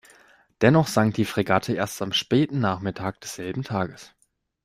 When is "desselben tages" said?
3.21-4.15